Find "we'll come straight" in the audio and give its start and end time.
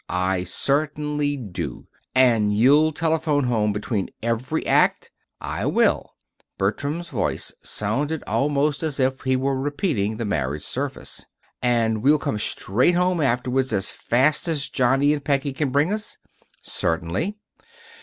12.01-12.95